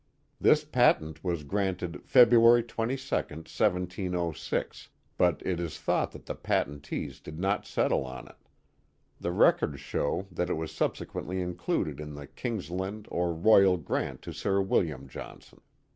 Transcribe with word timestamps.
This 0.39 0.63
patent 0.65 1.23
was 1.23 1.43
granted 1.43 2.01
February 2.07 2.63
22, 2.63 3.01
1706, 3.15 4.89
but 5.15 5.43
it 5.45 5.59
is 5.59 5.77
thought 5.79 6.11
that 6.13 6.25
the 6.25 6.33
patentees 6.33 7.19
did 7.19 7.37
not 7.37 7.67
settle 7.67 8.03
on 8.07 8.27
it. 8.27 8.47
The 9.19 9.31
records 9.31 9.79
show 9.79 10.25
that 10.31 10.49
it 10.49 10.55
was 10.55 10.71
subsequently 10.71 11.39
included 11.39 11.99
in 11.99 12.15
the 12.15 12.25
Kings 12.25 12.71
land 12.71 13.07
or 13.11 13.31
Royal 13.31 13.77
Grant 13.77 14.23
to 14.23 14.33
Sir 14.33 14.59
William 14.59 15.07
Johnson. 15.07 15.61